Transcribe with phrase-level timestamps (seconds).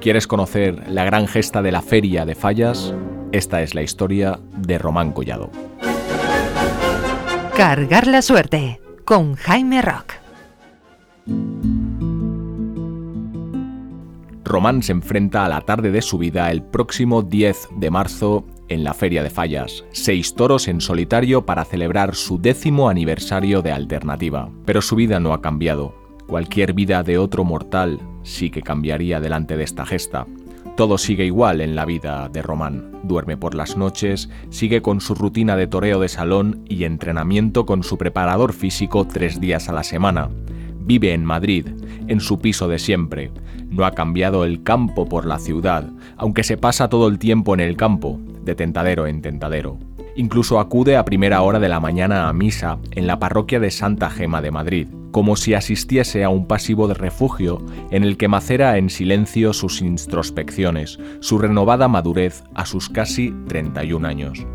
[0.00, 2.94] ¿Quieres conocer la gran gesta de la feria de fallas?
[3.32, 5.50] Esta es la historia de Román Collado.
[7.54, 10.14] Cargar la suerte con Jaime Rock.
[14.42, 18.84] Román se enfrenta a la tarde de su vida el próximo 10 de marzo en
[18.84, 19.84] la Feria de Fallas.
[19.92, 24.48] Seis toros en solitario para celebrar su décimo aniversario de Alternativa.
[24.64, 25.94] Pero su vida no ha cambiado.
[26.26, 30.26] Cualquier vida de otro mortal sí que cambiaría delante de esta gesta.
[30.76, 33.00] Todo sigue igual en la vida de Román.
[33.02, 37.82] Duerme por las noches, sigue con su rutina de toreo de salón y entrenamiento con
[37.82, 40.30] su preparador físico tres días a la semana.
[40.80, 41.66] Vive en Madrid,
[42.08, 43.30] en su piso de siempre.
[43.68, 47.60] No ha cambiado el campo por la ciudad, aunque se pasa todo el tiempo en
[47.60, 49.78] el campo, de tentadero en tentadero.
[50.16, 54.10] Incluso acude a primera hora de la mañana a misa en la parroquia de Santa
[54.10, 58.78] Gema de Madrid, como si asistiese a un pasivo de refugio en el que macera
[58.78, 64.46] en silencio sus introspecciones, su renovada madurez a sus casi 31 años.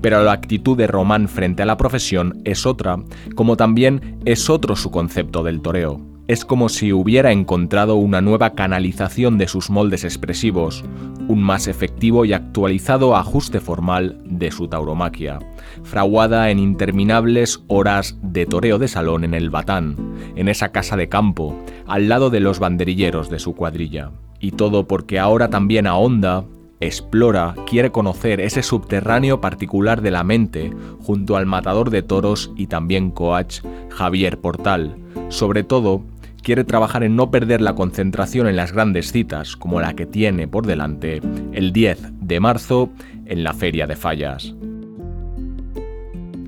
[0.00, 2.98] Pero la actitud de Román frente a la profesión es otra,
[3.34, 8.54] como también es otro su concepto del toreo es como si hubiera encontrado una nueva
[8.54, 10.82] canalización de sus moldes expresivos,
[11.28, 15.38] un más efectivo y actualizado ajuste formal de su tauromaquia,
[15.82, 19.96] fraguada en interminables horas de toreo de salón en el Batán,
[20.34, 24.10] en esa casa de campo, al lado de los banderilleros de su cuadrilla.
[24.40, 26.44] Y todo porque ahora también ahonda,
[26.80, 32.66] explora, quiere conocer ese subterráneo particular de la mente junto al matador de toros y
[32.66, 34.96] también coach Javier Portal,
[35.28, 36.02] sobre todo
[36.44, 40.46] quiere trabajar en no perder la concentración en las grandes citas, como la que tiene
[40.46, 41.20] por delante
[41.52, 42.90] el 10 de marzo
[43.26, 44.54] en la Feria de Fallas.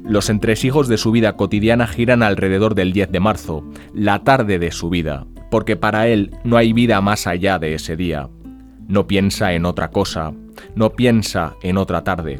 [0.05, 4.70] Los entresijos de su vida cotidiana giran alrededor del 10 de marzo, la tarde de
[4.70, 8.28] su vida, porque para él no hay vida más allá de ese día.
[8.86, 10.33] No piensa en otra cosa,
[10.77, 12.38] no piensa en otra tarde.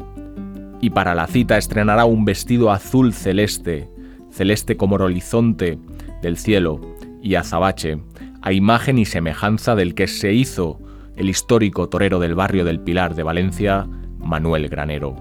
[0.79, 3.89] Y para la cita estrenará un vestido azul celeste,
[4.31, 5.77] celeste como el horizonte
[6.21, 6.79] del cielo,
[7.21, 7.99] y azabache,
[8.41, 10.79] a imagen y semejanza del que se hizo
[11.15, 13.87] el histórico torero del barrio del Pilar de Valencia,
[14.19, 15.15] Manuel Granero.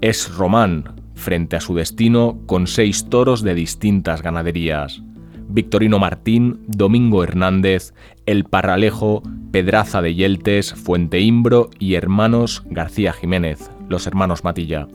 [0.00, 5.02] Es Román, frente a su destino, con seis toros de distintas ganaderías.
[5.48, 7.92] Victorino Martín, Domingo Hernández,
[8.26, 9.22] El Parralejo,
[9.52, 14.88] Pedraza de Yeltes, Fuente Imbro y hermanos García Jiménez, los hermanos Matilla.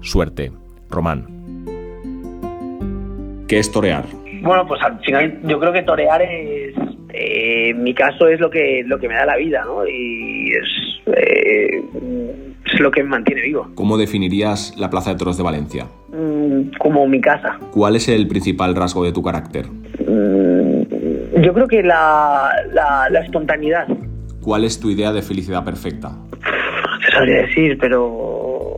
[0.00, 0.52] Suerte,
[0.88, 1.26] Román.
[3.46, 4.19] ¿Qué es torear?
[4.42, 6.74] Bueno, pues al final yo creo que torear es,
[7.12, 9.86] eh, en mi caso es lo que lo que me da la vida, ¿no?
[9.86, 11.82] Y es, eh,
[12.66, 13.68] es lo que me mantiene vivo.
[13.74, 15.86] ¿Cómo definirías la Plaza de Toros de Valencia?
[16.08, 17.58] Mm, como mi casa.
[17.72, 19.66] ¿Cuál es el principal rasgo de tu carácter?
[19.66, 23.86] Mm, yo creo que la, la, espontaneidad.
[24.42, 26.12] ¿Cuál es tu idea de felicidad perfecta?
[27.04, 28.76] Se sabría decir, pero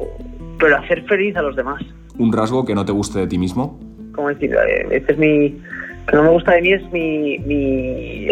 [0.59, 1.83] pero hacer feliz a los demás.
[2.19, 3.81] ¿Un rasgo que no te guste de ti mismo?
[4.15, 4.55] ¿Cómo decir?
[4.55, 5.50] Eh, este es mi,
[6.09, 8.28] que no me gusta de mí es mi, mi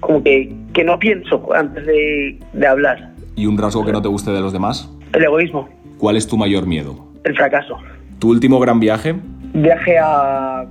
[0.00, 3.10] como que, que no pienso antes de, de hablar.
[3.36, 4.90] ¿Y un rasgo que no te guste de los demás?
[5.12, 5.68] El egoísmo.
[5.98, 6.96] ¿Cuál es tu mayor miedo?
[7.24, 7.78] El fracaso.
[8.18, 9.14] ¿Tu último gran viaje?
[9.54, 10.64] Viaje a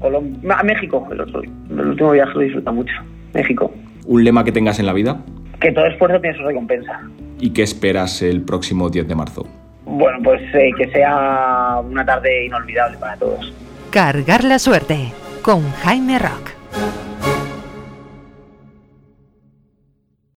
[0.00, 1.06] Colombia, a México.
[1.10, 2.94] El, el último viaje lo disfruta mucho.
[3.32, 3.72] México.
[4.06, 5.20] ¿Un lema que tengas en la vida?
[5.60, 7.00] Que todo esfuerzo tiene su recompensa.
[7.40, 9.46] ¿Y qué esperas el próximo 10 de marzo?
[9.86, 13.52] Bueno, pues eh, que sea una tarde inolvidable para todos.
[13.94, 17.03] Cargar la suerte con Jaime Rock.